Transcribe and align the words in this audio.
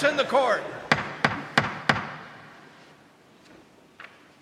In 0.00 0.16
the 0.16 0.26
court. 0.26 0.60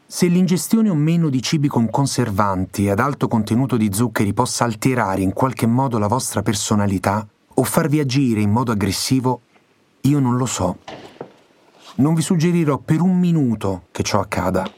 Se 0.06 0.26
l'ingestione 0.26 0.88
o 0.88 0.94
meno 0.94 1.28
di 1.28 1.42
cibi 1.42 1.68
con 1.68 1.90
conservanti 1.90 2.88
ad 2.88 2.98
alto 2.98 3.28
contenuto 3.28 3.76
di 3.76 3.92
zuccheri 3.92 4.32
possa 4.32 4.64
alterare 4.64 5.20
in 5.20 5.34
qualche 5.34 5.66
modo 5.66 5.98
la 5.98 6.06
vostra 6.06 6.40
personalità 6.42 7.26
o 7.54 7.64
farvi 7.64 8.00
agire 8.00 8.40
in 8.40 8.50
modo 8.50 8.72
aggressivo, 8.72 9.42
io 10.00 10.20
non 10.20 10.36
lo 10.36 10.46
so. 10.46 10.78
Non 11.96 12.14
vi 12.14 12.22
suggerirò 12.22 12.78
per 12.78 13.02
un 13.02 13.18
minuto 13.18 13.82
che 13.90 14.02
ciò 14.02 14.20
accada, 14.20 14.68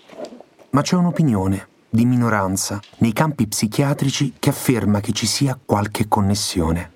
ma 0.70 0.82
c'è 0.82 0.96
un'opinione 0.96 1.68
di 1.88 2.04
minoranza 2.04 2.80
nei 2.98 3.12
campi 3.12 3.46
psichiatrici 3.46 4.34
che 4.40 4.50
afferma 4.50 4.98
che 4.98 5.12
ci 5.12 5.26
sia 5.26 5.56
qualche 5.64 6.08
connessione. 6.08 6.90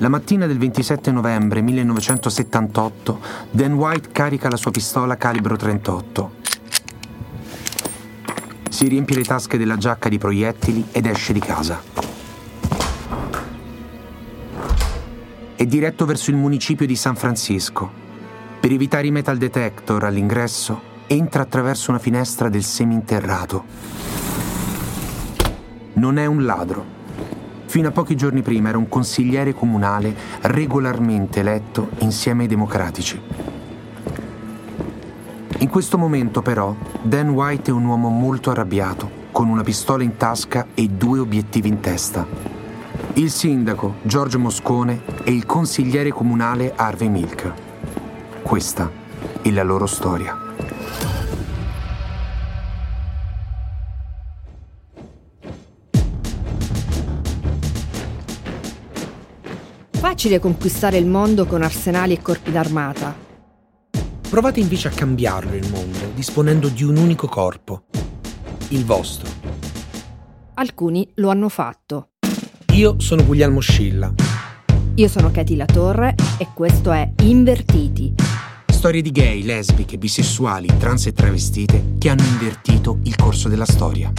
La 0.00 0.08
mattina 0.08 0.46
del 0.46 0.56
27 0.56 1.10
novembre 1.10 1.60
1978, 1.60 3.20
Dan 3.50 3.74
White 3.74 4.08
carica 4.12 4.48
la 4.48 4.56
sua 4.56 4.70
pistola 4.70 5.18
calibro 5.18 5.56
38. 5.56 6.32
Si 8.70 8.88
riempie 8.88 9.16
le 9.16 9.24
tasche 9.24 9.58
della 9.58 9.76
giacca 9.76 10.08
di 10.08 10.16
proiettili 10.16 10.86
ed 10.90 11.04
esce 11.04 11.34
di 11.34 11.40
casa. 11.40 11.82
È 15.54 15.66
diretto 15.66 16.06
verso 16.06 16.30
il 16.30 16.36
municipio 16.36 16.86
di 16.86 16.96
San 16.96 17.14
Francisco. 17.14 17.90
Per 18.58 18.72
evitare 18.72 19.06
i 19.06 19.10
metal 19.10 19.36
detector 19.36 20.04
all'ingresso, 20.04 20.80
entra 21.08 21.42
attraverso 21.42 21.90
una 21.90 22.00
finestra 22.00 22.48
del 22.48 22.64
seminterrato. 22.64 23.64
Non 25.92 26.16
è 26.16 26.24
un 26.24 26.46
ladro 26.46 26.99
Fino 27.70 27.86
a 27.86 27.92
pochi 27.92 28.16
giorni 28.16 28.42
prima 28.42 28.70
era 28.70 28.78
un 28.78 28.88
consigliere 28.88 29.54
comunale 29.54 30.12
regolarmente 30.40 31.38
eletto 31.38 31.90
insieme 31.98 32.42
ai 32.42 32.48
democratici. 32.48 33.20
In 35.58 35.68
questo 35.68 35.96
momento 35.96 36.42
però 36.42 36.74
Dan 37.00 37.28
White 37.28 37.70
è 37.70 37.72
un 37.72 37.84
uomo 37.84 38.08
molto 38.08 38.50
arrabbiato, 38.50 39.08
con 39.30 39.48
una 39.48 39.62
pistola 39.62 40.02
in 40.02 40.16
tasca 40.16 40.66
e 40.74 40.88
due 40.88 41.20
obiettivi 41.20 41.68
in 41.68 41.78
testa. 41.78 42.26
Il 43.12 43.30
sindaco 43.30 43.98
Giorgio 44.02 44.40
Moscone 44.40 45.02
e 45.22 45.30
il 45.30 45.46
consigliere 45.46 46.10
comunale 46.10 46.72
Harvey 46.74 47.08
Milk. 47.08 47.52
Questa 48.42 48.90
è 49.42 49.50
la 49.50 49.62
loro 49.62 49.86
storia. 49.86 50.49
Facile 60.20 60.38
conquistare 60.38 60.98
il 60.98 61.06
mondo 61.06 61.46
con 61.46 61.62
arsenali 61.62 62.12
e 62.12 62.20
corpi 62.20 62.50
d'armata. 62.52 63.16
Provate 64.28 64.60
invece 64.60 64.88
a 64.88 64.90
cambiarlo 64.90 65.54
il 65.54 65.66
mondo, 65.70 66.10
disponendo 66.14 66.68
di 66.68 66.84
un 66.84 66.98
unico 66.98 67.26
corpo, 67.26 67.84
il 68.68 68.84
vostro. 68.84 69.30
Alcuni 70.56 71.08
lo 71.14 71.30
hanno 71.30 71.48
fatto. 71.48 72.10
Io 72.74 73.00
sono 73.00 73.24
Guglielmo 73.24 73.60
Scilla. 73.60 74.12
Io 74.96 75.08
sono 75.08 75.30
Katy 75.30 75.56
La 75.56 75.64
Torre 75.64 76.14
e 76.36 76.48
questo 76.52 76.92
è 76.92 77.10
Invertiti. 77.22 78.12
Storie 78.66 79.00
di 79.00 79.12
gay, 79.12 79.42
lesbiche, 79.42 79.96
bisessuali, 79.96 80.68
trans 80.78 81.06
e 81.06 81.14
travestite 81.14 81.94
che 81.98 82.10
hanno 82.10 82.24
invertito 82.24 82.98
il 83.04 83.16
corso 83.16 83.48
della 83.48 83.64
storia. 83.64 84.12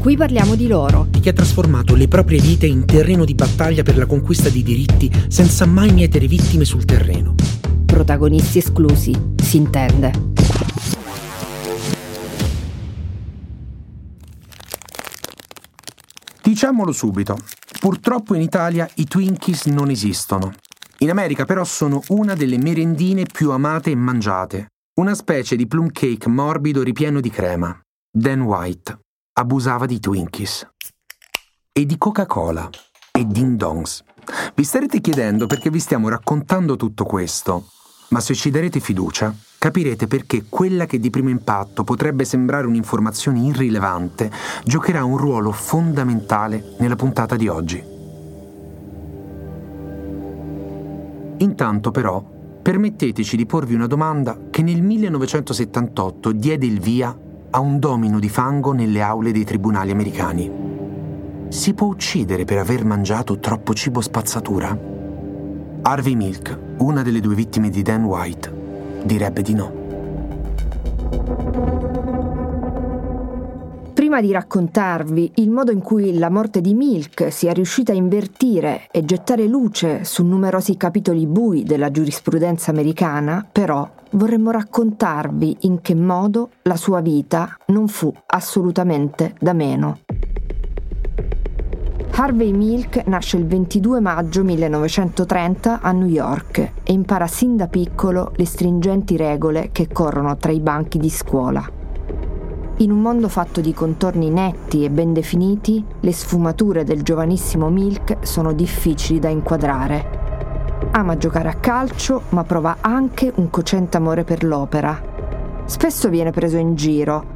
Qui 0.00 0.16
parliamo 0.16 0.54
di 0.54 0.66
loro. 0.66 1.06
Di 1.10 1.20
chi 1.20 1.28
ha 1.28 1.34
trasformato 1.34 1.94
le 1.94 2.08
proprie 2.08 2.40
vite 2.40 2.64
in 2.64 2.86
terreno 2.86 3.26
di 3.26 3.34
battaglia 3.34 3.82
per 3.82 3.98
la 3.98 4.06
conquista 4.06 4.48
di 4.48 4.62
diritti 4.62 5.12
senza 5.28 5.66
mai 5.66 5.92
mietere 5.92 6.26
vittime 6.26 6.64
sul 6.64 6.86
terreno. 6.86 7.34
Protagonisti 7.84 8.56
esclusi, 8.56 9.14
si 9.36 9.58
intende. 9.58 10.10
Diciamolo 16.42 16.92
subito, 16.92 17.36
purtroppo 17.78 18.34
in 18.34 18.40
Italia 18.40 18.88
i 18.94 19.04
Twinkies 19.04 19.66
non 19.66 19.90
esistono. 19.90 20.54
In 21.00 21.10
America 21.10 21.44
però 21.44 21.62
sono 21.64 22.00
una 22.08 22.34
delle 22.34 22.56
merendine 22.56 23.24
più 23.30 23.50
amate 23.50 23.90
e 23.90 23.96
mangiate, 23.96 24.68
una 24.98 25.14
specie 25.14 25.56
di 25.56 25.66
plum 25.66 25.90
cake 25.92 26.26
morbido 26.30 26.82
ripieno 26.82 27.20
di 27.20 27.28
crema. 27.28 27.78
Dan 28.10 28.40
White 28.40 28.98
abusava 29.40 29.86
di 29.86 29.98
Twinkies 30.00 30.68
e 31.72 31.86
di 31.86 31.96
Coca-Cola 31.96 32.68
e 33.10 33.24
Ding 33.24 33.56
Dongs. 33.56 34.04
Vi 34.54 34.62
starete 34.62 35.00
chiedendo 35.00 35.46
perché 35.46 35.70
vi 35.70 35.80
stiamo 35.80 36.10
raccontando 36.10 36.76
tutto 36.76 37.04
questo, 37.04 37.64
ma 38.10 38.20
se 38.20 38.34
ci 38.34 38.50
darete 38.50 38.80
fiducia, 38.80 39.34
capirete 39.58 40.06
perché 40.06 40.44
quella 40.46 40.84
che 40.84 41.00
di 41.00 41.08
primo 41.08 41.30
impatto 41.30 41.84
potrebbe 41.84 42.26
sembrare 42.26 42.66
un'informazione 42.66 43.40
irrilevante 43.40 44.30
giocherà 44.62 45.04
un 45.04 45.16
ruolo 45.16 45.52
fondamentale 45.52 46.74
nella 46.78 46.96
puntata 46.96 47.36
di 47.36 47.48
oggi. 47.48 47.82
Intanto 51.38 51.90
però, 51.90 52.22
permetteteci 52.60 53.36
di 53.36 53.46
porvi 53.46 53.72
una 53.72 53.86
domanda 53.86 54.36
che 54.50 54.60
nel 54.60 54.82
1978 54.82 56.32
diede 56.32 56.66
il 56.66 56.78
via 56.78 57.16
a 57.50 57.58
un 57.58 57.78
domino 57.78 58.18
di 58.20 58.28
fango 58.28 58.72
nelle 58.72 59.02
aule 59.02 59.32
dei 59.32 59.44
tribunali 59.44 59.90
americani. 59.90 60.68
Si 61.48 61.74
può 61.74 61.88
uccidere 61.88 62.44
per 62.44 62.58
aver 62.58 62.84
mangiato 62.84 63.38
troppo 63.40 63.74
cibo 63.74 64.00
spazzatura? 64.00 64.78
Harvey 65.82 66.14
Milk, 66.14 66.58
una 66.78 67.02
delle 67.02 67.20
due 67.20 67.34
vittime 67.34 67.70
di 67.70 67.82
Dan 67.82 68.04
White, 68.04 69.02
direbbe 69.02 69.42
di 69.42 69.54
no. 69.54 69.78
Prima 73.94 74.20
di 74.20 74.30
raccontarvi 74.32 75.32
il 75.36 75.50
modo 75.50 75.72
in 75.72 75.80
cui 75.80 76.18
la 76.18 76.30
morte 76.30 76.60
di 76.60 76.74
Milk 76.74 77.32
sia 77.32 77.52
riuscita 77.52 77.92
a 77.92 77.96
invertire 77.96 78.82
e 78.90 79.04
gettare 79.04 79.46
luce 79.46 80.04
su 80.04 80.24
numerosi 80.24 80.76
capitoli 80.76 81.26
bui 81.26 81.64
della 81.64 81.90
giurisprudenza 81.90 82.70
americana, 82.70 83.46
però 83.50 83.88
vorremmo 84.12 84.50
raccontarvi 84.50 85.58
in 85.60 85.80
che 85.80 85.94
modo 85.94 86.50
la 86.62 86.76
sua 86.76 87.00
vita 87.00 87.56
non 87.66 87.88
fu 87.88 88.12
assolutamente 88.26 89.34
da 89.38 89.52
meno. 89.52 89.98
Harvey 92.12 92.52
Milk 92.52 93.06
nasce 93.06 93.38
il 93.38 93.46
22 93.46 94.00
maggio 94.00 94.44
1930 94.44 95.80
a 95.80 95.90
New 95.92 96.06
York 96.06 96.58
e 96.82 96.92
impara 96.92 97.26
sin 97.26 97.56
da 97.56 97.66
piccolo 97.66 98.32
le 98.36 98.44
stringenti 98.44 99.16
regole 99.16 99.70
che 99.72 99.88
corrono 99.88 100.36
tra 100.36 100.52
i 100.52 100.60
banchi 100.60 100.98
di 100.98 101.08
scuola. 101.08 101.66
In 102.76 102.90
un 102.90 103.00
mondo 103.00 103.28
fatto 103.28 103.62
di 103.62 103.72
contorni 103.72 104.28
netti 104.28 104.84
e 104.84 104.90
ben 104.90 105.14
definiti, 105.14 105.82
le 106.00 106.12
sfumature 106.12 106.84
del 106.84 107.02
giovanissimo 107.02 107.70
Milk 107.70 108.18
sono 108.20 108.52
difficili 108.52 109.18
da 109.18 109.28
inquadrare 109.28 110.19
Ama 110.92 111.16
giocare 111.16 111.48
a 111.48 111.54
calcio, 111.54 112.22
ma 112.30 112.42
prova 112.42 112.78
anche 112.80 113.32
un 113.36 113.48
cocente 113.48 113.96
amore 113.96 114.24
per 114.24 114.42
l'opera. 114.42 115.00
Spesso 115.64 116.08
viene 116.08 116.32
preso 116.32 116.56
in 116.56 116.74
giro, 116.74 117.26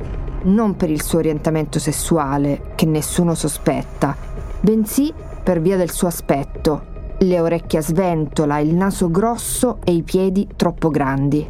non 0.42 0.74
per 0.74 0.90
il 0.90 1.00
suo 1.00 1.18
orientamento 1.18 1.78
sessuale, 1.78 2.72
che 2.74 2.84
nessuno 2.84 3.34
sospetta, 3.34 4.16
bensì 4.60 5.14
per 5.42 5.60
via 5.60 5.76
del 5.76 5.92
suo 5.92 6.08
aspetto, 6.08 6.86
le 7.18 7.40
orecchie 7.40 7.78
a 7.78 7.82
sventola, 7.82 8.58
il 8.58 8.74
naso 8.74 9.08
grosso 9.08 9.78
e 9.84 9.92
i 9.92 10.02
piedi 10.02 10.48
troppo 10.56 10.90
grandi. 10.90 11.48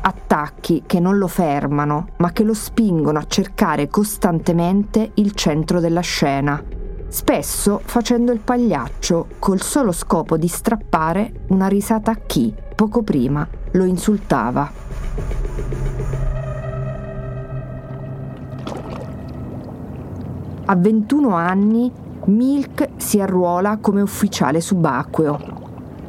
Attacchi 0.00 0.84
che 0.86 0.98
non 0.98 1.18
lo 1.18 1.26
fermano, 1.26 2.08
ma 2.16 2.32
che 2.32 2.42
lo 2.42 2.54
spingono 2.54 3.18
a 3.18 3.26
cercare 3.26 3.88
costantemente 3.88 5.10
il 5.14 5.32
centro 5.32 5.78
della 5.78 6.00
scena 6.00 6.77
spesso 7.08 7.80
facendo 7.84 8.32
il 8.32 8.40
pagliaccio 8.40 9.26
col 9.38 9.60
solo 9.60 9.92
scopo 9.92 10.36
di 10.36 10.48
strappare 10.48 11.32
una 11.48 11.66
risata 11.66 12.10
a 12.10 12.18
chi, 12.24 12.54
poco 12.74 13.02
prima, 13.02 13.46
lo 13.72 13.84
insultava. 13.84 14.70
A 20.66 20.76
21 20.76 21.34
anni 21.34 21.90
Milk 22.26 22.90
si 22.96 23.20
arruola 23.20 23.78
come 23.78 24.02
ufficiale 24.02 24.60
subacqueo. 24.60 25.56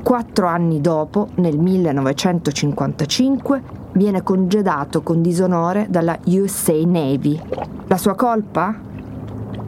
Quattro 0.04 0.48
anni 0.48 0.82
dopo, 0.82 1.30
nel 1.36 1.58
1955, 1.58 3.64
viene 3.94 4.22
congedato 4.22 5.02
con 5.02 5.22
disonore 5.22 5.88
dalla 5.90 6.20
USA 6.26 6.74
Navy. 6.86 7.42
La 7.88 7.98
sua 7.98 8.16
colpa? 8.16 8.88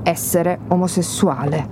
Essere 0.04 0.60
omosessuale. 0.68 1.68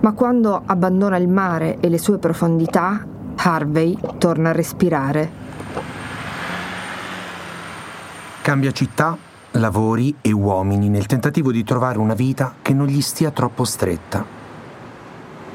Ma 0.00 0.12
quando 0.12 0.62
abbandona 0.64 1.16
il 1.16 1.28
mare 1.28 1.78
e 1.80 1.88
le 1.88 1.98
sue 1.98 2.18
profondità, 2.18 3.04
Harvey 3.36 3.96
torna 4.18 4.50
a 4.50 4.52
respirare. 4.52 5.30
Cambia 8.42 8.72
città 8.72 9.16
lavori 9.52 10.14
e 10.20 10.32
uomini 10.32 10.88
nel 10.88 11.06
tentativo 11.06 11.50
di 11.50 11.64
trovare 11.64 11.98
una 11.98 12.14
vita 12.14 12.54
che 12.62 12.72
non 12.72 12.86
gli 12.86 13.00
stia 13.00 13.30
troppo 13.30 13.64
stretta. 13.64 14.38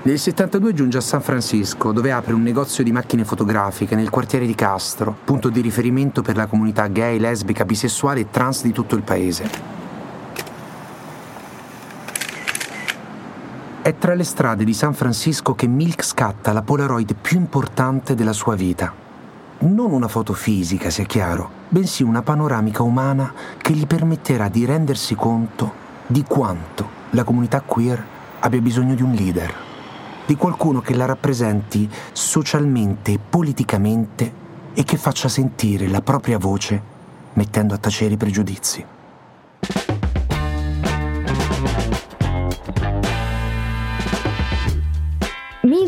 Nel 0.03 0.19
72 0.19 0.73
giunge 0.73 0.99
a 0.99 1.01
San 1.01 1.21
Francisco, 1.21 1.91
dove 1.91 2.11
apre 2.11 2.33
un 2.33 2.43
negozio 2.43 2.83
di 2.83 2.91
macchine 2.91 3.23
fotografiche 3.23 3.95
nel 3.95 4.11
quartiere 4.11 4.45
di 4.45 4.53
Castro, 4.53 5.15
punto 5.23 5.49
di 5.49 5.61
riferimento 5.61 6.21
per 6.21 6.35
la 6.35 6.45
comunità 6.45 6.85
gay, 6.87 7.17
lesbica, 7.17 7.65
bisessuale 7.65 8.19
e 8.19 8.29
trans 8.29 8.61
di 8.61 8.71
tutto 8.71 8.95
il 8.95 9.01
paese. 9.01 9.74
È 13.85 13.95
tra 13.99 14.15
le 14.15 14.23
strade 14.23 14.63
di 14.63 14.73
San 14.73 14.95
Francisco 14.95 15.53
che 15.53 15.67
Milk 15.67 16.03
scatta 16.03 16.51
la 16.51 16.63
Polaroid 16.63 17.13
più 17.21 17.37
importante 17.37 18.15
della 18.15 18.33
sua 18.33 18.55
vita. 18.55 18.91
Non 19.59 19.91
una 19.91 20.07
foto 20.07 20.33
fisica, 20.33 20.89
sia 20.89 21.03
chiaro, 21.03 21.51
bensì 21.69 22.01
una 22.01 22.23
panoramica 22.23 22.81
umana 22.81 23.31
che 23.59 23.73
gli 23.73 23.85
permetterà 23.85 24.49
di 24.49 24.65
rendersi 24.65 25.13
conto 25.13 25.71
di 26.07 26.23
quanto 26.23 26.89
la 27.11 27.23
comunità 27.23 27.61
queer 27.61 28.03
abbia 28.39 28.59
bisogno 28.59 28.95
di 28.95 29.03
un 29.03 29.11
leader 29.11 29.53
di 30.25 30.35
qualcuno 30.35 30.81
che 30.81 30.95
la 30.95 31.05
rappresenti 31.05 31.87
socialmente 32.11 33.11
e 33.11 33.19
politicamente 33.19 34.33
e 34.73 34.83
che 34.83 34.97
faccia 34.97 35.29
sentire 35.29 35.87
la 35.87 36.01
propria 36.01 36.39
voce 36.39 36.81
mettendo 37.33 37.75
a 37.75 37.77
tacere 37.77 38.15
i 38.15 38.17
pregiudizi. 38.17 38.93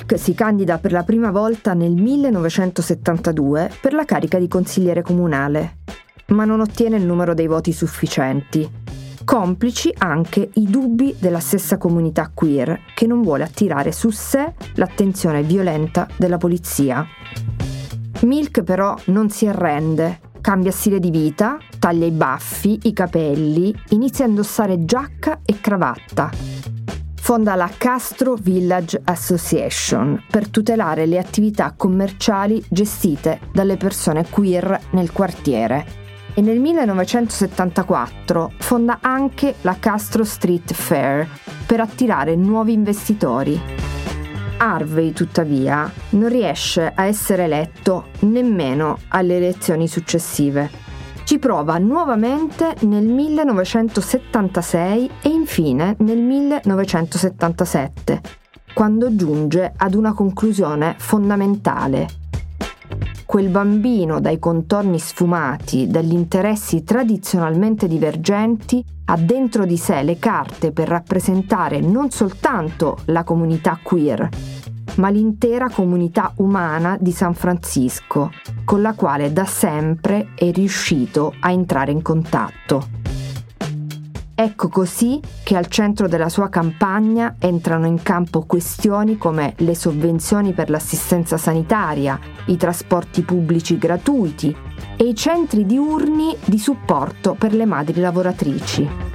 Milk 0.10 0.24
si 0.24 0.34
candida 0.34 0.78
per 0.78 0.94
la 0.94 1.04
prima 1.04 1.32
volta 1.32 1.74
nel 1.74 1.92
1972 1.92 3.72
per 3.82 3.92
la 3.92 4.06
carica 4.06 4.40
di 4.40 4.48
consigliere 4.48 5.02
comunale, 5.02 5.80
ma 6.28 6.46
non 6.46 6.62
ottiene 6.62 6.96
il 6.96 7.06
numero 7.06 7.34
dei 7.34 7.48
voti 7.48 7.74
sufficienti 7.74 8.86
complici 9.26 9.94
anche 9.98 10.50
i 10.54 10.70
dubbi 10.70 11.14
della 11.20 11.42
stessa 11.42 11.78
comunità 11.78 12.32
queer 12.34 12.80
che 12.96 13.06
non 13.06 13.22
vuole 13.22 13.44
attirare 13.44 13.92
su 13.92 14.10
sé 14.10 14.54
l'attenzione 14.76 15.44
violenta 15.44 16.08
della 16.16 16.38
polizia. 16.38 17.06
Milk 18.22 18.64
però 18.64 18.96
non 19.08 19.30
si 19.30 19.46
arrende, 19.46 20.22
cambia 20.40 20.72
stile 20.72 21.02
di 21.02 21.12
vita, 21.12 21.58
taglia 21.78 22.06
i 22.06 22.12
baffi, 22.12 22.80
i 22.84 22.94
capelli, 22.94 23.76
inizia 23.90 24.24
a 24.24 24.30
indossare 24.30 24.86
giacca 24.86 25.42
e 25.44 25.60
cravatta. 25.60 26.77
Fonda 27.28 27.56
la 27.56 27.70
Castro 27.78 28.36
Village 28.36 29.02
Association 29.04 30.24
per 30.32 30.48
tutelare 30.48 31.06
le 31.06 31.18
attività 31.18 31.74
commerciali 31.76 32.64
gestite 32.70 33.42
dalle 33.52 33.76
persone 33.76 34.30
queer 34.30 34.80
nel 34.92 35.12
quartiere 35.12 35.86
e 36.34 36.40
nel 36.40 36.58
1974 36.62 38.54
fonda 38.60 39.00
anche 39.02 39.56
la 39.64 39.76
Castro 39.78 40.24
Street 40.24 40.72
Fair 40.72 41.28
per 41.66 41.82
attirare 41.82 42.38
nuovi 42.38 42.72
investitori. 42.72 43.60
Harvey, 44.60 45.12
tuttavia, 45.12 45.92
non 46.12 46.30
riesce 46.30 46.90
a 46.96 47.08
essere 47.08 47.44
eletto 47.44 48.06
nemmeno 48.20 49.00
alle 49.10 49.36
elezioni 49.36 49.90
successive. 49.90 50.87
Ci 51.28 51.40
prova 51.40 51.78
nuovamente 51.78 52.74
nel 52.84 53.06
1976 53.06 55.10
e 55.24 55.28
infine 55.28 55.98
nel 56.00 56.20
1977, 56.20 58.22
quando 58.74 59.14
giunge 59.14 59.74
ad 59.76 59.94
una 59.94 60.14
conclusione 60.14 60.96
fondamentale. 60.98 62.08
Quel 63.26 63.50
bambino 63.50 64.22
dai 64.22 64.40
contorni 64.40 65.00
sfumati, 65.00 65.88
dagli 65.88 66.14
interessi 66.14 66.86
tradizionalmente 66.86 67.90
divergenti, 67.90 68.82
ha 69.04 69.18
dentro 69.18 69.66
di 69.66 69.76
sé 69.76 70.04
le 70.04 70.18
carte 70.20 70.72
per 70.72 70.88
rappresentare 70.88 71.82
non 71.82 72.10
soltanto 72.10 73.00
la 73.08 73.26
comunità 73.26 73.78
queer, 73.84 74.30
ma 74.98 75.10
l'intera 75.10 75.70
comunità 75.70 76.34
umana 76.38 76.98
di 77.00 77.12
San 77.12 77.34
Francisco, 77.34 78.32
con 78.66 78.82
la 78.82 78.94
quale 78.94 79.34
da 79.34 79.46
sempre 79.46 80.30
è 80.36 80.52
riuscito 80.52 81.34
a 81.40 81.52
entrare 81.52 81.92
in 81.92 82.02
contatto. 82.02 83.06
Ecco 84.40 84.70
così 84.70 85.20
che 85.44 85.58
al 85.58 85.66
centro 85.66 86.08
della 86.08 86.30
sua 86.30 86.48
campagna 86.48 87.38
entrano 87.40 87.88
in 87.88 88.04
campo 88.04 88.46
questioni 88.46 89.18
come 89.18 89.56
le 89.58 89.74
sovvenzioni 89.74 90.54
per 90.54 90.70
l'assistenza 90.70 91.38
sanitaria, 91.38 92.20
i 92.46 92.56
trasporti 92.56 93.24
pubblici 93.24 93.80
gratuiti 93.80 94.56
e 94.96 95.04
i 95.06 95.16
centri 95.16 95.66
diurni 95.66 96.36
di 96.46 96.60
supporto 96.60 97.34
per 97.34 97.56
le 97.56 97.66
madri 97.66 98.00
lavoratrici. 98.00 99.07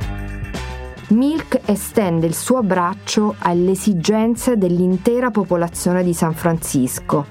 Milk 1.12 1.60
estende 1.66 2.26
il 2.26 2.34
suo 2.34 2.62
braccio 2.62 3.34
alle 3.40 3.72
esigenze 3.72 4.56
dell'intera 4.56 5.30
popolazione 5.30 6.02
di 6.02 6.14
San 6.14 6.32
Francisco 6.32 7.26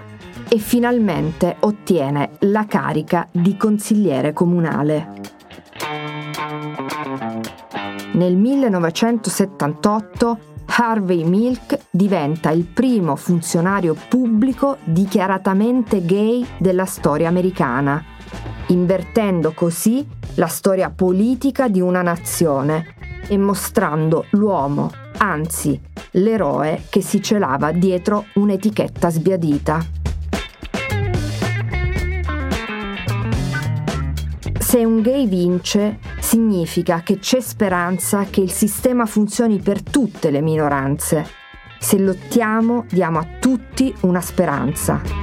e 0.48 0.60
finalmente 0.60 1.56
ottiene 1.62 2.34
la 2.42 2.68
carica 2.68 3.28
di 3.32 3.58
consigliere 3.58 4.34
comunale. 4.34 5.14
Nel 8.14 8.36
1978 8.36 10.40
Harvey 10.66 11.24
Milk 11.24 11.80
diventa 11.90 12.52
il 12.52 12.66
primo 12.66 13.16
funzionario 13.16 13.96
pubblico 14.08 14.78
dichiaratamente 14.84 16.06
gay 16.06 16.46
della 16.60 16.86
storia 16.86 17.30
americana, 17.30 18.04
invertendo 18.68 19.54
così 19.54 20.08
la 20.36 20.48
storia 20.48 20.92
politica 20.92 21.68
di 21.68 21.82
una 21.82 22.04
nazione 22.04 23.00
e 23.32 23.38
mostrando 23.38 24.26
l'uomo, 24.32 24.92
anzi 25.20 25.80
l'eroe 26.12 26.84
che 26.90 27.00
si 27.02 27.22
celava 27.22 27.72
dietro 27.72 28.26
un'etichetta 28.34 29.10
sbiadita. 29.10 29.86
Se 34.60 34.84
un 34.84 35.00
gay 35.00 35.30
vince, 35.30 36.00
significa 36.20 37.04
che 37.04 37.20
c'è 37.20 37.40
speranza 37.40 38.26
che 38.26 38.42
il 38.42 38.52
sistema 38.52 39.06
funzioni 39.06 39.60
per 39.60 39.82
tutte 39.82 40.30
le 40.30 40.42
minoranze. 40.42 41.26
Se 41.80 41.98
lottiamo, 41.98 42.84
diamo 42.90 43.20
a 43.20 43.28
tutti 43.40 43.96
una 44.02 44.20
speranza. 44.20 45.21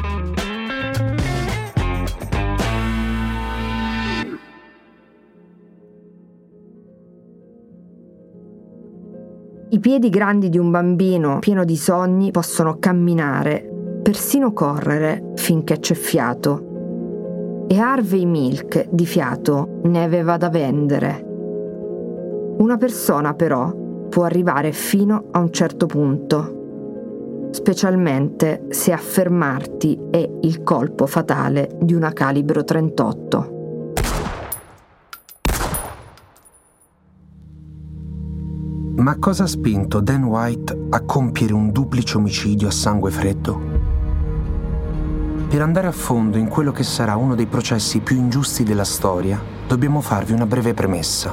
I 9.70 9.80
piedi 9.80 10.08
grandi 10.08 10.48
di 10.48 10.56
un 10.56 10.70
bambino 10.70 11.40
pieno 11.40 11.62
di 11.62 11.76
sogni 11.76 12.30
possono 12.30 12.78
camminare, 12.78 14.00
persino 14.02 14.54
correre 14.54 15.32
finché 15.34 15.78
c'è 15.78 15.92
fiato 15.92 17.66
e 17.68 17.78
Harvey 17.78 18.24
Milk 18.24 18.88
di 18.88 19.04
fiato 19.04 19.80
ne 19.82 20.02
aveva 20.02 20.38
da 20.38 20.48
vendere. 20.48 21.22
Una 22.58 22.78
persona 22.78 23.34
però 23.34 23.70
può 24.08 24.24
arrivare 24.24 24.72
fino 24.72 25.24
a 25.32 25.38
un 25.38 25.52
certo 25.52 25.84
punto, 25.84 27.48
specialmente 27.50 28.64
se 28.70 28.90
affermarti 28.90 30.00
è 30.10 30.26
il 30.40 30.62
colpo 30.62 31.04
fatale 31.06 31.76
di 31.78 31.92
una 31.92 32.14
calibro 32.14 32.64
38. 32.64 33.57
Ma 38.98 39.16
cosa 39.16 39.44
ha 39.44 39.46
spinto 39.46 40.00
Dan 40.00 40.24
White 40.24 40.86
a 40.90 41.02
compiere 41.02 41.52
un 41.52 41.70
duplice 41.70 42.16
omicidio 42.16 42.66
a 42.66 42.72
sangue 42.72 43.12
freddo? 43.12 43.60
Per 45.48 45.62
andare 45.62 45.86
a 45.86 45.92
fondo 45.92 46.36
in 46.36 46.48
quello 46.48 46.72
che 46.72 46.82
sarà 46.82 47.14
uno 47.14 47.36
dei 47.36 47.46
processi 47.46 48.00
più 48.00 48.16
ingiusti 48.16 48.64
della 48.64 48.82
storia, 48.82 49.40
dobbiamo 49.68 50.00
farvi 50.00 50.32
una 50.32 50.46
breve 50.46 50.74
premessa. 50.74 51.32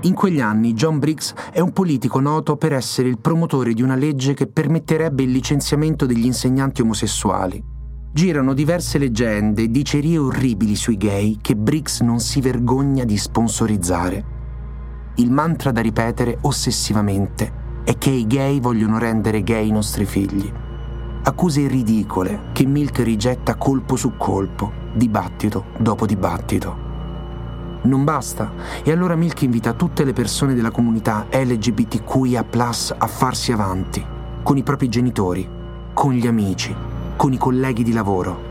In 0.00 0.14
quegli 0.14 0.40
anni 0.40 0.72
John 0.72 0.98
Briggs 0.98 1.34
è 1.52 1.60
un 1.60 1.72
politico 1.72 2.18
noto 2.18 2.56
per 2.56 2.72
essere 2.72 3.10
il 3.10 3.18
promotore 3.18 3.74
di 3.74 3.82
una 3.82 3.96
legge 3.96 4.32
che 4.32 4.46
permetterebbe 4.46 5.22
il 5.22 5.32
licenziamento 5.32 6.06
degli 6.06 6.24
insegnanti 6.24 6.80
omosessuali. 6.80 7.62
Girano 8.10 8.54
diverse 8.54 8.96
leggende 8.96 9.64
e 9.64 9.70
dicerie 9.70 10.16
orribili 10.16 10.74
sui 10.74 10.96
gay 10.96 11.36
che 11.42 11.54
Briggs 11.56 12.00
non 12.00 12.20
si 12.20 12.40
vergogna 12.40 13.04
di 13.04 13.18
sponsorizzare. 13.18 14.38
Il 15.16 15.30
mantra 15.30 15.70
da 15.70 15.80
ripetere 15.80 16.38
ossessivamente 16.42 17.52
è 17.84 17.96
che 17.98 18.10
i 18.10 18.26
gay 18.26 18.60
vogliono 18.60 18.98
rendere 18.98 19.42
gay 19.42 19.68
i 19.68 19.72
nostri 19.72 20.04
figli 20.04 20.52
accuse 21.22 21.66
ridicole 21.68 22.48
che 22.52 22.64
Milk 22.64 22.98
rigetta 23.00 23.56
colpo 23.56 23.96
su 23.96 24.16
colpo, 24.16 24.72
dibattito 24.94 25.66
dopo 25.78 26.06
dibattito. 26.06 26.88
Non 27.82 28.04
basta, 28.04 28.52
e 28.82 28.90
allora 28.90 29.16
Milk 29.16 29.42
invita 29.42 29.72
tutte 29.72 30.04
le 30.04 30.12
persone 30.12 30.54
della 30.54 30.70
comunità 30.70 31.26
LGBTQIA 31.30 32.46
a 32.98 33.06
farsi 33.06 33.52
avanti, 33.52 34.04
con 34.42 34.56
i 34.56 34.62
propri 34.62 34.88
genitori, 34.88 35.48
con 35.92 36.12
gli 36.12 36.26
amici, 36.26 36.74
con 37.16 37.32
i 37.32 37.38
colleghi 37.38 37.82
di 37.82 37.92
lavoro. 37.92 38.48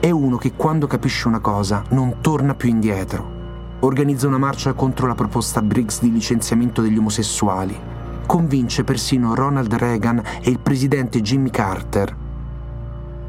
È 0.00 0.10
uno 0.10 0.36
che 0.36 0.52
quando 0.54 0.86
capisce 0.86 1.28
una 1.28 1.40
cosa 1.40 1.82
non 1.90 2.16
torna 2.20 2.54
più 2.54 2.68
indietro. 2.68 3.35
Organizza 3.80 4.26
una 4.26 4.38
marcia 4.38 4.72
contro 4.72 5.06
la 5.06 5.14
proposta 5.14 5.60
Briggs 5.60 6.00
di 6.00 6.10
licenziamento 6.10 6.80
degli 6.80 6.96
omosessuali. 6.96 7.78
Convince 8.24 8.84
persino 8.84 9.34
Ronald 9.34 9.72
Reagan 9.74 10.22
e 10.42 10.50
il 10.50 10.58
presidente 10.60 11.20
Jimmy 11.20 11.50
Carter. 11.50 12.16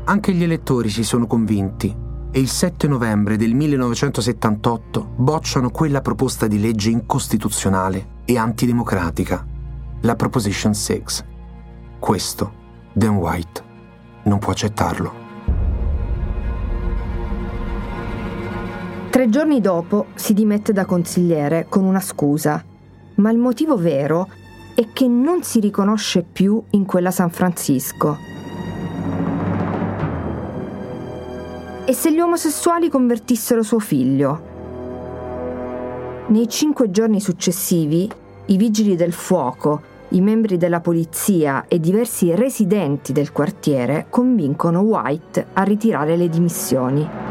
Anche 0.05 0.33
gli 0.33 0.43
elettori 0.43 0.89
si 0.89 1.03
sono 1.03 1.27
convinti 1.27 1.93
e 2.31 2.39
il 2.39 2.47
7 2.47 2.87
novembre 2.87 3.35
del 3.35 3.53
1978 3.53 5.13
bocciano 5.17 5.69
quella 5.69 6.01
proposta 6.01 6.47
di 6.47 6.59
legge 6.59 6.91
incostituzionale 6.91 8.21
e 8.23 8.37
antidemocratica, 8.37 9.45
la 10.01 10.15
Proposition 10.15 10.73
6. 10.73 11.03
Questo 11.99 12.53
Dan 12.93 13.17
White 13.17 13.63
non 14.23 14.39
può 14.39 14.51
accettarlo. 14.53 15.26
Tre 19.17 19.29
giorni 19.29 19.61
dopo 19.61 20.05
si 20.13 20.35
dimette 20.35 20.73
da 20.73 20.85
consigliere 20.85 21.65
con 21.67 21.85
una 21.85 21.99
scusa, 21.99 22.63
ma 23.15 23.31
il 23.31 23.39
motivo 23.39 23.75
vero 23.75 24.29
è 24.75 24.89
che 24.93 25.07
non 25.07 25.41
si 25.41 25.59
riconosce 25.59 26.21
più 26.21 26.61
in 26.69 26.85
quella 26.85 27.09
San 27.09 27.31
Francisco. 27.31 28.15
E 31.83 31.93
se 31.93 32.13
gli 32.13 32.19
omosessuali 32.19 32.89
convertissero 32.89 33.63
suo 33.63 33.79
figlio? 33.79 34.41
Nei 36.27 36.47
cinque 36.47 36.91
giorni 36.91 37.19
successivi, 37.19 38.07
i 38.45 38.55
vigili 38.55 38.95
del 38.95 39.13
fuoco, 39.13 39.81
i 40.09 40.21
membri 40.21 40.57
della 40.57 40.79
polizia 40.79 41.65
e 41.67 41.79
diversi 41.79 42.35
residenti 42.35 43.13
del 43.13 43.31
quartiere 43.31 44.05
convincono 44.11 44.81
White 44.81 45.47
a 45.53 45.63
ritirare 45.63 46.15
le 46.15 46.29
dimissioni. 46.29 47.26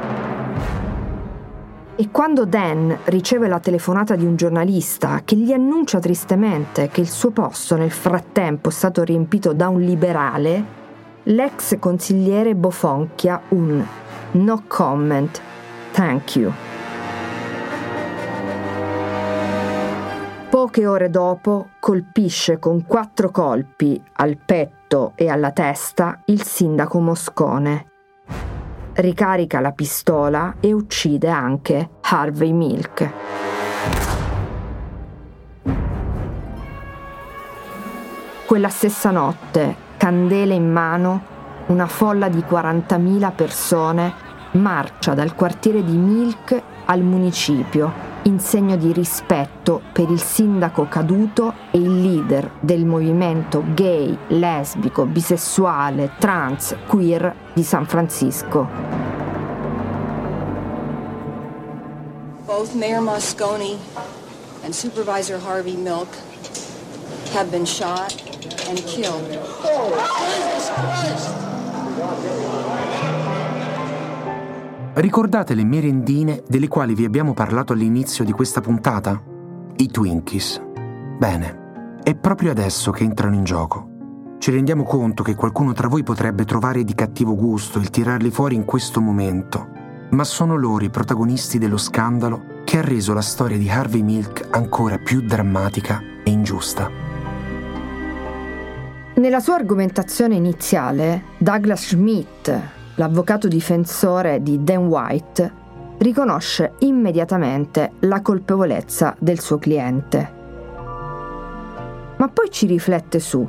E 1.99 2.11
quando 2.11 2.45
Dan 2.45 2.95
riceve 3.05 3.49
la 3.49 3.59
telefonata 3.59 4.17
di 4.17 4.27
un 4.27 4.37
giornalista 4.37 5.23
che 5.25 5.35
gli 5.35 5.51
annuncia 5.51 5.99
tristemente 5.99 6.89
che 6.89 7.01
il 7.01 7.09
suo 7.09 7.31
posto 7.31 7.75
nel 7.77 7.91
frattempo 7.91 8.69
è 8.69 8.73
stato 8.73 9.03
riempito 9.03 9.55
da 9.55 9.69
un 9.69 9.81
liberale, 9.81 10.65
l'ex 11.23 11.79
consigliere 11.79 12.55
bofonchia 12.55 13.41
un 13.49 13.83
no 14.33 14.63
comment, 14.67 15.41
thank 15.93 16.37
you. 16.37 16.53
Poche 20.51 20.87
ore 20.87 21.09
dopo 21.09 21.69
colpisce 21.81 22.59
con 22.59 22.85
quattro 22.85 23.31
colpi 23.31 23.99
al 24.17 24.37
petto 24.37 25.13
e 25.15 25.31
alla 25.31 25.51
testa 25.51 26.21
il 26.27 26.43
sindaco 26.43 27.01
Moscone 27.01 27.87
ricarica 28.97 29.61
la 29.61 29.73
pistola 29.73 30.57
e 30.61 30.73
uccide 30.73 31.29
anche 31.29 31.91
Harvey 32.03 32.53
Milk. 32.53 33.11
Quella 38.47 38.69
stessa 38.69 39.11
notte, 39.11 39.75
candele 39.97 40.55
in 40.55 40.71
mano, 40.71 41.35
una 41.67 41.87
folla 41.87 42.29
di 42.29 42.39
40.000 42.39 43.33
persone 43.35 44.13
marcia 44.53 45.15
dal 45.15 45.35
quartiere 45.35 45.85
di 45.85 45.97
Milk 45.97 46.63
al 46.87 47.03
municipio 47.03 48.16
in 48.27 48.41
segno 48.41 48.77
di 48.77 48.93
rispetto 48.93 49.81
per 49.93 50.11
il 50.11 50.21
sindaco 50.21 50.89
caduto 50.89 51.55
e 51.71 51.79
il 51.79 52.01
leader 52.01 52.51
del 52.61 52.85
movimento 52.85 53.63
gay, 53.75 54.17
lesbico, 54.29 55.05
bisessuale, 55.05 56.13
trans, 56.19 56.75
queer 56.89 57.35
di 57.53 57.63
San 57.63 57.87
Francisco. 57.87 58.67
Both 62.47 62.75
Mayor 62.75 63.01
Moscone 63.01 63.77
and 64.65 64.73
Supervisor 64.73 65.39
Harvey 65.39 65.77
Milk 65.77 66.09
have 67.33 67.51
been 67.51 67.65
shot 67.65 68.13
and 68.69 68.85
killed. 68.87 69.39
Oh, 69.63 69.95
Jesus 70.19 70.71
Christ! 70.71 72.96
Ricordate 74.99 75.53
le 75.53 75.65
merendine 75.67 76.43
delle 76.49 76.69
quali 76.69 76.95
vi 76.95 77.05
abbiamo 77.05 77.35
parlato 77.35 77.75
all'inizio 77.75 78.25
di 78.25 78.33
questa 78.33 78.63
puntata? 78.63 79.23
I 79.77 79.89
Twinkies. 79.89 80.59
Bene, 81.19 81.99
è 82.03 82.15
proprio 82.15 82.51
adesso 82.51 82.93
che 82.93 83.05
entrano 83.05 83.35
in 83.35 83.45
gioco. 83.45 83.91
Ci 84.39 84.51
rendiamo 84.51 84.85
conto 84.85 85.23
che 85.23 85.35
qualcuno 85.35 85.75
tra 85.75 85.89
voi 85.89 86.03
potrebbe 86.03 86.47
trovare 86.47 86.83
di 86.83 86.95
cattivo 86.95 87.35
gusto 87.35 87.79
il 87.79 87.91
tirarli 87.91 88.31
fuori 88.31 88.55
in 88.55 88.65
questo 88.65 89.03
momento, 89.03 89.69
ma 90.13 90.25
sono 90.25 90.57
loro 90.57 90.83
i 90.83 90.89
protagonisti 90.89 91.59
dello 91.59 91.77
scandalo 91.77 92.63
che 92.65 92.79
ha 92.79 92.83
reso 92.83 93.13
la 93.13 93.21
storia 93.21 93.59
di 93.59 93.69
Harvey 93.69 94.01
Milk 94.01 94.49
ancora 94.53 94.97
più 94.97 95.21
drammatica 95.21 96.01
e 96.25 96.31
ingiusta. 96.31 96.91
Nella 99.17 99.41
sua 99.41 99.57
argomentazione 99.57 100.37
iniziale, 100.37 101.23
Douglas 101.37 101.89
Schmidt, 101.89 102.77
l'avvocato 102.97 103.49
difensore 103.49 104.43
di 104.43 104.63
Dan 104.63 104.87
White, 104.87 105.65
riconosce 105.99 106.75
immediatamente 106.81 107.93
la 108.01 108.21
colpevolezza 108.21 109.15
del 109.19 109.41
suo 109.41 109.59
cliente. 109.59 110.35
Ma 112.17 112.29
poi 112.29 112.51
ci 112.51 112.67
riflette 112.67 113.19
su. 113.19 113.47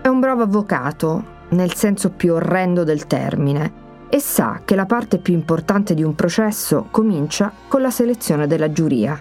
È 0.00 0.08
un 0.08 0.20
bravo 0.20 0.42
avvocato, 0.42 1.34
nel 1.50 1.72
senso 1.74 2.10
più 2.10 2.34
orrendo 2.34 2.84
del 2.84 3.06
termine, 3.06 3.84
e 4.08 4.20
sa 4.20 4.60
che 4.64 4.74
la 4.74 4.86
parte 4.86 5.18
più 5.18 5.34
importante 5.34 5.94
di 5.94 6.02
un 6.02 6.14
processo 6.14 6.88
comincia 6.90 7.52
con 7.68 7.80
la 7.80 7.90
selezione 7.90 8.46
della 8.46 8.70
giuria. 8.70 9.20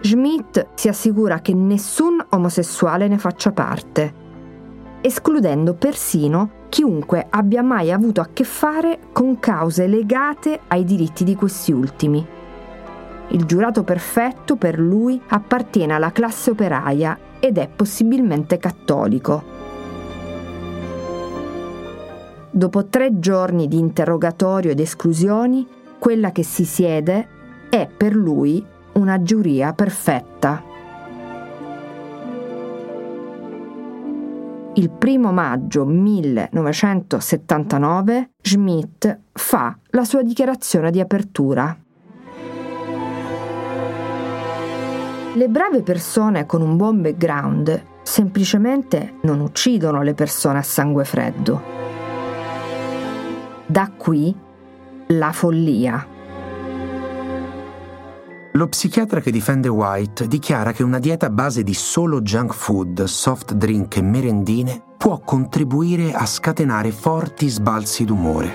Schmidt 0.00 0.68
si 0.74 0.88
assicura 0.88 1.40
che 1.40 1.54
nessun 1.54 2.24
omosessuale 2.30 3.08
ne 3.08 3.18
faccia 3.18 3.50
parte 3.52 4.24
escludendo 5.06 5.74
persino 5.74 6.55
chiunque 6.68 7.26
abbia 7.28 7.62
mai 7.62 7.90
avuto 7.92 8.20
a 8.20 8.28
che 8.32 8.44
fare 8.44 8.98
con 9.12 9.38
cause 9.38 9.86
legate 9.86 10.60
ai 10.68 10.84
diritti 10.84 11.24
di 11.24 11.34
questi 11.34 11.72
ultimi. 11.72 12.26
Il 13.28 13.44
giurato 13.44 13.82
perfetto 13.82 14.56
per 14.56 14.78
lui 14.78 15.20
appartiene 15.28 15.94
alla 15.94 16.12
classe 16.12 16.50
operaia 16.50 17.18
ed 17.40 17.58
è 17.58 17.68
possibilmente 17.68 18.58
cattolico. 18.58 19.54
Dopo 22.50 22.86
tre 22.86 23.18
giorni 23.18 23.68
di 23.68 23.78
interrogatorio 23.78 24.70
ed 24.70 24.80
esclusioni, 24.80 25.66
quella 25.98 26.30
che 26.32 26.42
si 26.42 26.64
siede 26.64 27.28
è 27.68 27.88
per 27.94 28.14
lui 28.14 28.64
una 28.92 29.20
giuria 29.22 29.72
perfetta. 29.72 30.75
Il 34.76 34.90
primo 34.90 35.32
maggio 35.32 35.86
1979 35.86 38.32
Schmidt 38.42 39.20
fa 39.32 39.74
la 39.90 40.04
sua 40.04 40.22
dichiarazione 40.22 40.90
di 40.90 41.00
apertura. 41.00 41.78
Le 45.34 45.48
brave 45.48 45.82
persone 45.82 46.46
con 46.46 46.62
un 46.62 46.76
buon 46.76 47.02
background 47.02 47.82
semplicemente 48.02 49.14
non 49.22 49.40
uccidono 49.40 50.02
le 50.02 50.14
persone 50.14 50.58
a 50.58 50.62
sangue 50.62 51.04
freddo. 51.04 51.60
Da 53.66 53.90
qui 53.96 54.32
la 55.08 55.32
follia. 55.32 56.15
Lo 58.56 58.68
psichiatra 58.68 59.20
che 59.20 59.30
difende 59.30 59.68
White 59.68 60.28
dichiara 60.28 60.72
che 60.72 60.82
una 60.82 60.98
dieta 60.98 61.26
a 61.26 61.30
base 61.30 61.62
di 61.62 61.74
solo 61.74 62.22
junk 62.22 62.54
food, 62.54 63.04
soft 63.04 63.52
drink 63.52 63.98
e 63.98 64.00
merendine 64.00 64.82
può 64.96 65.18
contribuire 65.18 66.14
a 66.14 66.24
scatenare 66.24 66.90
forti 66.90 67.48
sbalzi 67.48 68.06
d'umore. 68.06 68.54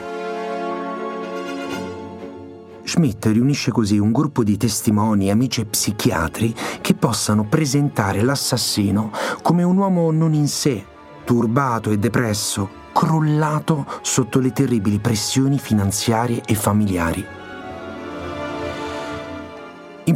Schmidt 2.81 3.27
riunisce 3.27 3.69
così 3.69 3.99
un 3.99 4.11
gruppo 4.11 4.43
di 4.43 4.57
testimoni, 4.57 5.29
amici 5.29 5.61
e 5.61 5.65
psichiatri 5.65 6.55
che 6.81 6.95
possano 6.95 7.43
presentare 7.43 8.23
l'assassino 8.23 9.11
come 9.43 9.61
un 9.61 9.77
uomo 9.77 10.09
non 10.09 10.33
in 10.33 10.47
sé, 10.47 10.83
turbato 11.23 11.91
e 11.91 11.99
depresso, 11.99 12.67
crollato 12.91 13.85
sotto 14.01 14.39
le 14.39 14.51
terribili 14.51 14.97
pressioni 14.97 15.59
finanziarie 15.59 16.41
e 16.43 16.55
familiari. 16.55 17.40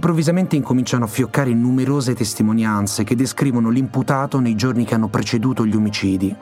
Improvvisamente 0.06 0.56
incominciano 0.56 1.06
a 1.06 1.08
fioccare 1.08 1.52
numerose 1.52 2.14
testimonianze 2.14 3.04
che 3.04 3.16
descrivono 3.16 3.72
l'imputato 3.72 4.40
nei 4.40 4.54
giorni 4.54 4.86
che 4.86 4.94
hanno 4.94 5.08
preceduto 5.08 5.66
gli 5.66 5.76
omicidi. 5.76 6.34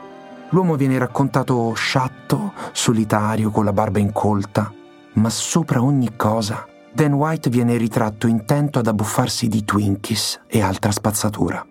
L'uomo 0.50 0.76
viene 0.76 0.98
raccontato 0.98 1.72
sciatto, 1.74 2.52
solitario, 2.74 3.52
con 3.52 3.64
la 3.64 3.72
barba 3.72 4.00
incolta, 4.00 4.70
ma 5.14 5.30
sopra 5.30 5.82
ogni 5.82 6.14
cosa 6.18 6.68
Dan 6.92 7.14
White 7.14 7.50
viene 7.50 7.78
ritratto 7.78 8.28
intento 8.28 8.80
ad 8.80 8.88
abbuffarsi 8.88 9.48
di 9.48 9.64
Twinkies 9.64 10.42
e 10.46 10.62
altra 10.62 10.92
spazzatura. 10.92 11.66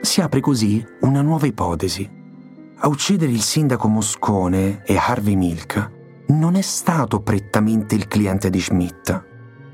Si 0.00 0.22
apre 0.22 0.40
così 0.40 0.82
una 1.02 1.20
nuova 1.20 1.46
ipotesi 1.46 2.10
A 2.76 2.88
uccidere 2.88 3.30
il 3.30 3.42
sindaco 3.42 3.86
Moscone 3.86 4.82
e 4.82 4.96
Harvey 4.96 5.36
Milk 5.36 6.00
non 6.32 6.54
è 6.54 6.62
stato 6.62 7.20
prettamente 7.20 7.94
il 7.94 8.08
cliente 8.08 8.48
di 8.48 8.60
Schmidt, 8.60 9.24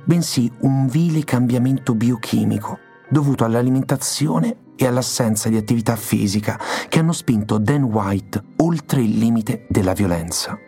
bensì 0.04 0.50
un 0.60 0.86
vile 0.88 1.22
cambiamento 1.22 1.94
biochimico 1.94 2.78
dovuto 3.08 3.44
all'alimentazione 3.44 4.56
e 4.76 4.86
all'assenza 4.86 5.48
di 5.48 5.56
attività 5.56 5.96
fisica 5.96 6.58
che 6.88 6.98
hanno 6.98 7.12
spinto 7.12 7.58
Dan 7.58 7.84
White 7.84 8.42
oltre 8.56 9.02
il 9.02 9.18
limite 9.18 9.66
della 9.68 9.92
violenza. 9.92 10.58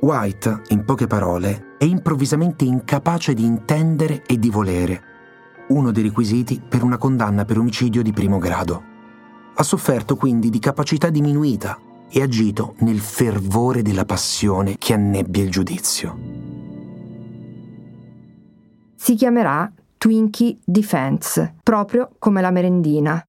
White, 0.00 0.62
in 0.68 0.84
poche 0.84 1.06
parole, 1.06 1.76
è 1.78 1.84
improvvisamente 1.84 2.64
incapace 2.64 3.32
di 3.32 3.44
intendere 3.44 4.22
e 4.26 4.38
di 4.38 4.50
volere, 4.50 5.02
uno 5.68 5.90
dei 5.92 6.02
requisiti 6.02 6.62
per 6.66 6.82
una 6.82 6.98
condanna 6.98 7.46
per 7.46 7.58
omicidio 7.58 8.02
di 8.02 8.12
primo 8.12 8.38
grado. 8.38 8.82
Ha 9.54 9.62
sofferto 9.62 10.16
quindi 10.16 10.50
di 10.50 10.58
capacità 10.58 11.08
diminuita 11.08 11.78
e 12.10 12.22
agito 12.22 12.74
nel 12.78 13.00
fervore 13.00 13.82
della 13.82 14.04
passione 14.04 14.76
che 14.78 14.92
annebbia 14.92 15.42
il 15.42 15.50
giudizio. 15.50 16.18
Si 18.94 19.14
chiamerà 19.14 19.70
Twinkie 19.98 20.58
Defense, 20.64 21.56
proprio 21.62 22.14
come 22.18 22.40
la 22.40 22.50
merendina. 22.50 23.22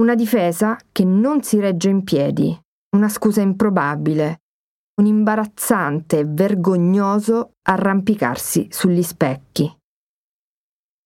Una 0.00 0.14
difesa 0.14 0.76
che 0.92 1.04
non 1.04 1.42
si 1.42 1.58
regge 1.58 1.88
in 1.88 2.04
piedi, 2.04 2.56
una 2.96 3.08
scusa 3.08 3.40
improbabile, 3.40 4.40
un 5.00 5.06
imbarazzante 5.06 6.18
e 6.20 6.24
vergognoso 6.24 7.52
arrampicarsi 7.62 8.68
sugli 8.70 9.02
specchi. 9.02 9.74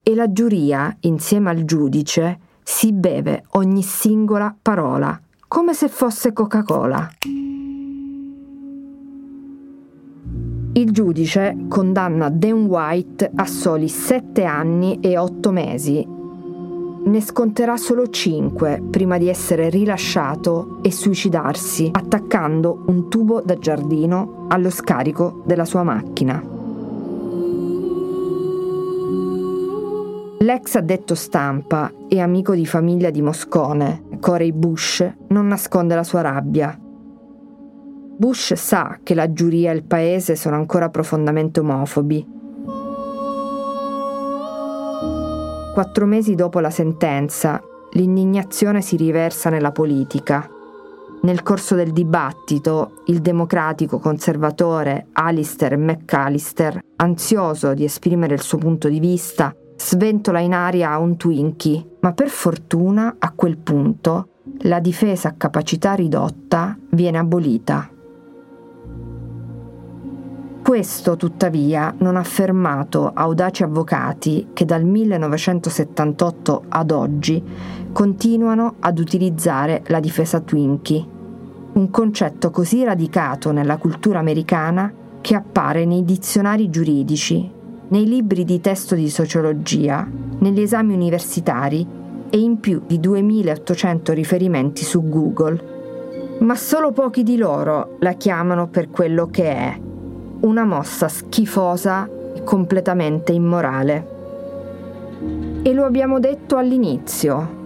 E 0.02 0.14
la 0.14 0.32
giuria, 0.32 0.96
insieme 1.00 1.50
al 1.50 1.64
giudice, 1.64 2.40
si 2.62 2.92
beve 2.92 3.44
ogni 3.50 3.82
singola 3.82 4.56
parola, 4.60 5.20
come 5.50 5.75
se 5.75 5.88
fosse 5.88 6.33
Coca-Cola. 6.33 7.11
Il 10.75 10.92
giudice 10.92 11.57
condanna 11.66 12.28
Dan 12.28 12.66
White 12.66 13.33
a 13.35 13.47
soli 13.47 13.88
sette 13.88 14.45
anni 14.45 15.00
e 15.00 15.19
otto 15.19 15.50
mesi. 15.50 16.07
Ne 16.07 17.21
sconterà 17.21 17.76
solo 17.76 18.11
cinque 18.11 18.80
prima 18.90 19.19
di 19.19 19.26
essere 19.26 19.71
rilasciato 19.71 20.78
e 20.83 20.92
suicidarsi 20.92 21.90
attaccando 21.92 22.85
un 22.87 23.11
tubo 23.11 23.40
da 23.40 23.59
giardino 23.59 24.47
allo 24.47 24.71
scarico 24.71 25.42
della 25.45 25.64
sua 25.64 25.83
macchina. 25.83 26.40
L'ex 30.38 30.76
addetto 30.76 31.16
stampa 31.16 31.90
e 32.07 32.21
amico 32.21 32.54
di 32.54 32.66
famiglia 32.66 33.11
di 33.11 33.21
Moscone, 33.21 34.10
Corey 34.20 34.52
Bush, 34.52 35.04
non 35.28 35.46
nasconde 35.46 35.94
la 35.94 36.04
sua 36.04 36.20
rabbia. 36.20 36.78
Bush 38.16 38.52
sa 38.52 38.98
che 39.02 39.14
la 39.14 39.32
giuria 39.32 39.72
e 39.72 39.76
il 39.76 39.84
paese 39.84 40.36
sono 40.36 40.56
ancora 40.56 40.90
profondamente 40.90 41.60
omofobi. 41.60 42.38
Quattro 45.72 46.04
mesi 46.04 46.34
dopo 46.34 46.60
la 46.60 46.68
sentenza, 46.68 47.62
l'indignazione 47.92 48.82
si 48.82 48.96
riversa 48.96 49.48
nella 49.48 49.72
politica. 49.72 50.48
Nel 51.22 51.42
corso 51.42 51.74
del 51.74 51.92
dibattito, 51.92 53.02
il 53.06 53.20
democratico 53.20 53.98
conservatore 53.98 55.06
Alistair 55.12 55.76
McAllister, 55.78 56.78
ansioso 56.96 57.72
di 57.72 57.84
esprimere 57.84 58.34
il 58.34 58.42
suo 58.42 58.58
punto 58.58 58.88
di 58.88 59.00
vista, 59.00 59.54
sventola 59.82 60.40
in 60.40 60.52
aria 60.52 60.99
un 60.99 61.16
Twinkie, 61.16 61.96
ma 62.00 62.12
per 62.12 62.28
fortuna 62.28 63.16
a 63.18 63.32
quel 63.34 63.56
punto 63.56 64.28
la 64.64 64.78
difesa 64.78 65.28
a 65.28 65.34
capacità 65.37 65.94
ridotta 65.94 66.76
viene 66.90 67.16
abolita. 67.16 67.88
Questo, 70.62 71.16
tuttavia, 71.16 71.94
non 71.98 72.16
ha 72.16 72.22
fermato 72.22 73.11
audaci 73.12 73.62
avvocati 73.62 74.48
che 74.52 74.66
dal 74.66 74.85
1978 74.85 76.64
ad 76.68 76.90
oggi 76.90 77.42
continuano 77.90 78.74
ad 78.81 78.98
utilizzare 78.98 79.83
la 79.87 79.98
difesa 79.98 80.40
Twinkie, 80.40 81.07
un 81.72 81.90
concetto 81.90 82.50
così 82.50 82.85
radicato 82.85 83.50
nella 83.50 83.78
cultura 83.78 84.18
americana 84.18 84.92
che 85.22 85.35
appare 85.35 85.87
nei 85.87 86.05
dizionari 86.05 86.68
giuridici 86.68 87.59
nei 87.90 88.07
libri 88.07 88.44
di 88.44 88.61
testo 88.61 88.94
di 88.94 89.09
sociologia, 89.09 90.07
negli 90.38 90.61
esami 90.61 90.94
universitari 90.94 91.87
e 92.31 92.38
in 92.38 92.61
più 92.61 92.83
di 92.87 93.00
2800 93.00 94.12
riferimenti 94.12 94.85
su 94.85 95.09
Google. 95.09 95.79
Ma 96.40 96.55
solo 96.55 96.92
pochi 96.92 97.22
di 97.22 97.37
loro 97.37 97.96
la 97.98 98.12
chiamano 98.12 98.68
per 98.68 98.90
quello 98.90 99.26
che 99.26 99.53
è, 99.53 99.81
una 100.40 100.64
mossa 100.64 101.09
schifosa 101.09 102.09
e 102.35 102.44
completamente 102.44 103.33
immorale. 103.33 104.18
E 105.62 105.72
lo 105.72 105.85
abbiamo 105.85 106.20
detto 106.20 106.57
all'inizio. 106.57 107.59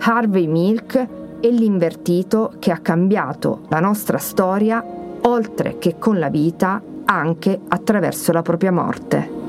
Harvey 0.00 0.46
Milk 0.46 1.08
è 1.40 1.48
l'invertito 1.48 2.52
che 2.58 2.72
ha 2.72 2.78
cambiato 2.78 3.60
la 3.68 3.80
nostra 3.80 4.18
storia 4.18 4.84
oltre 5.22 5.78
che 5.78 5.96
con 5.98 6.18
la 6.18 6.28
vita 6.28 6.82
anche 7.04 7.60
attraverso 7.68 8.32
la 8.32 8.42
propria 8.42 8.72
morte. 8.72 9.42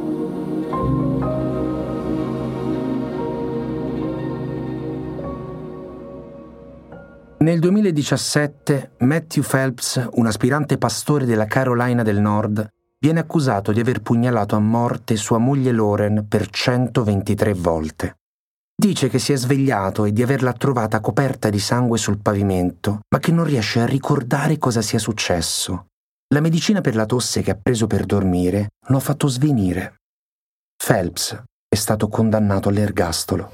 Nel 7.46 7.60
2017 7.60 8.94
Matthew 9.00 9.44
Phelps, 9.44 10.08
un 10.14 10.26
aspirante 10.26 10.80
pastore 10.80 11.26
della 11.26 11.46
Carolina 11.46 12.02
del 12.02 12.20
Nord, 12.20 12.68
viene 12.98 13.20
accusato 13.20 13.72
di 13.72 13.80
aver 13.80 14.02
pugnalato 14.02 14.56
a 14.56 14.60
morte 14.60 15.16
sua 15.16 15.38
moglie 15.38 15.72
Lauren 15.72 16.26
per 16.28 16.50
123 16.50 17.54
volte. 17.54 18.16
Dice 18.76 19.10
che 19.10 19.20
si 19.20 19.32
è 19.32 19.36
svegliato 19.36 20.06
e 20.06 20.12
di 20.12 20.24
averla 20.24 20.54
trovata 20.54 21.00
coperta 21.00 21.50
di 21.52 21.60
sangue 21.60 22.00
sul 22.00 22.18
pavimento, 22.18 23.02
ma 23.10 23.20
che 23.20 23.32
non 23.32 23.46
riesce 23.46 23.80
a 23.80 23.86
ricordare 23.86 24.58
cosa 24.58 24.82
sia 24.82 24.98
successo. 24.98 25.86
La 26.34 26.42
medicina 26.42 26.82
per 26.82 26.96
la 26.96 27.06
tosse 27.06 27.44
che 27.44 27.52
ha 27.52 27.60
preso 27.62 27.86
per 27.86 28.04
dormire 28.06 28.70
lo 28.88 28.98
ha 28.98 29.00
fatto 29.00 29.28
svenire. 29.28 29.98
Phelps 30.76 31.40
è 31.68 31.76
stato 31.76 32.08
condannato 32.08 32.70
all'ergastolo. 32.70 33.52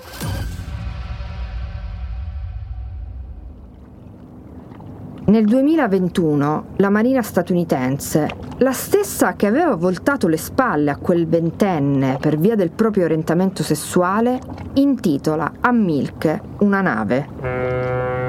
Nel 5.25 5.45
2021 5.45 6.67
la 6.77 6.89
Marina 6.89 7.21
statunitense, 7.21 8.29
la 8.59 8.71
stessa 8.71 9.33
che 9.35 9.47
aveva 9.47 9.75
voltato 9.75 10.29
le 10.29 10.37
spalle 10.37 10.91
a 10.91 10.97
quel 10.97 11.27
ventenne 11.27 12.17
per 12.21 12.37
via 12.37 12.55
del 12.55 12.71
proprio 12.71 13.03
orientamento 13.03 13.63
sessuale, 13.63 14.39
intitola 14.75 15.55
a 15.59 15.71
Milk 15.71 16.39
una 16.59 16.81
nave. 16.81 18.20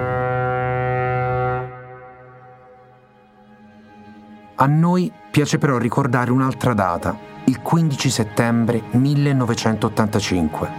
A 4.62 4.66
noi 4.66 5.12
piace 5.28 5.58
però 5.58 5.76
ricordare 5.76 6.30
un'altra 6.30 6.72
data, 6.72 7.18
il 7.46 7.60
15 7.60 8.08
settembre 8.08 8.80
1985, 8.92 10.70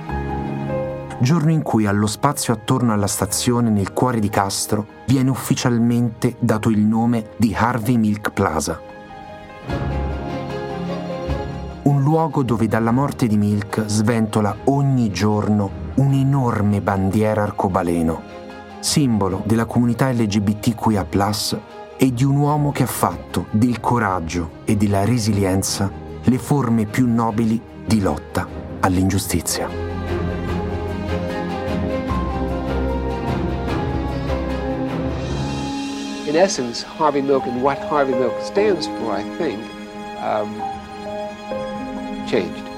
giorno 1.19 1.51
in 1.51 1.61
cui 1.63 1.85
allo 1.85 2.07
spazio 2.07 2.53
attorno 2.53 2.93
alla 2.93 3.07
stazione 3.07 3.69
nel 3.69 3.91
cuore 3.91 4.21
di 4.21 4.29
Castro 4.29 4.85
viene 5.05 5.29
ufficialmente 5.29 6.37
dato 6.39 6.69
il 6.69 6.79
nome 6.79 7.31
di 7.35 7.53
Harvey 7.53 7.97
Milk 7.97 8.31
Plaza. 8.31 8.79
Un 11.81 12.01
luogo 12.01 12.41
dove 12.43 12.67
dalla 12.69 12.91
morte 12.91 13.27
di 13.27 13.35
Milk 13.35 13.83
sventola 13.87 14.59
ogni 14.63 15.11
giorno 15.11 15.69
un'enorme 15.95 16.79
bandiera 16.79 17.43
arcobaleno, 17.43 18.21
simbolo 18.79 19.41
della 19.45 19.65
comunità 19.65 20.09
LGBTQIA 20.09 21.03
e 21.97 22.13
di 22.13 22.23
un 22.23 22.35
uomo 22.35 22.71
che 22.71 22.83
ha 22.83 22.87
fatto 22.87 23.47
del 23.51 23.79
coraggio 23.79 24.61
e 24.65 24.75
della 24.75 25.05
resilienza 25.05 25.91
le 26.23 26.37
forme 26.37 26.85
più 26.85 27.07
nobili 27.07 27.61
di 27.85 28.01
lotta 28.01 28.47
all'ingiustizia. 28.79 29.69
In 36.25 36.35
essence, 36.39 36.85
Harvey 36.97 37.21
Milk 37.21 37.45
and 37.45 37.61
what 37.61 37.77
Harvey 37.89 38.17
Milk 38.17 38.33
stands 38.41 38.87
for, 38.87 39.17
I 39.17 39.23
think, 39.37 39.59
um, 40.19 40.61
changed. 42.25 42.71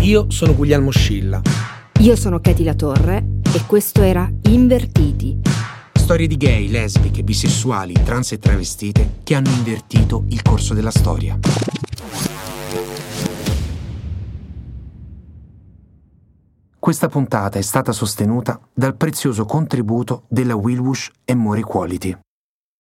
Io 0.00 0.30
sono 0.30 0.54
Guglielmo 0.54 0.90
Scilla 0.90 1.40
io 2.00 2.16
sono 2.16 2.40
Katie 2.40 2.64
La 2.64 2.74
Torre 2.74 3.24
e 3.54 3.64
questo 3.66 4.02
era 4.02 4.30
Invertiti. 4.42 5.40
Storie 5.92 6.26
di 6.26 6.36
gay, 6.36 6.68
lesbiche, 6.68 7.22
bisessuali, 7.22 7.94
trans 7.94 8.32
e 8.32 8.38
travestite 8.38 9.20
che 9.22 9.34
hanno 9.34 9.48
invertito 9.48 10.24
il 10.28 10.42
corso 10.42 10.74
della 10.74 10.90
storia. 10.90 11.38
Questa 16.78 17.08
puntata 17.08 17.58
è 17.58 17.62
stata 17.62 17.92
sostenuta 17.92 18.60
dal 18.74 18.96
prezioso 18.96 19.46
contributo 19.46 20.24
della 20.28 20.54
Wilwush 20.54 21.10
e 21.24 21.34
More 21.34 21.62
Quality. 21.62 22.18